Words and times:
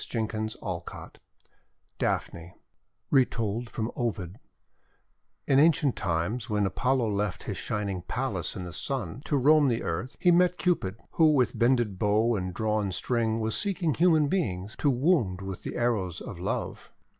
DAPHNE 0.01 0.27
333 0.27 1.21
DAPHNE 1.99 2.53
Retold 3.11 3.69
from 3.69 3.91
Ovid 3.95 4.39
IN 5.45 5.59
ancient 5.59 5.95
times, 5.95 6.49
when 6.49 6.65
Apollo 6.65 7.11
left 7.11 7.43
his 7.43 7.55
Shining 7.55 8.01
Palace 8.01 8.55
in 8.55 8.63
the 8.63 8.73
Sun, 8.73 9.21
to 9.25 9.37
roam 9.37 9.67
the 9.67 9.83
earth, 9.83 10.17
he 10.19 10.31
met 10.31 10.57
Cupid, 10.57 10.95
who 11.11 11.31
with 11.33 11.59
bended 11.59 11.99
bow 11.99 12.33
and 12.35 12.51
drawn 12.51 12.91
string 12.91 13.39
was 13.39 13.55
seeking 13.55 13.93
human 13.93 14.27
beings 14.27 14.75
to 14.77 14.89
wound 14.89 15.39
with 15.43 15.61
the 15.61 15.75
arrows 15.75 16.19
of 16.19 16.39
love. 16.39 16.91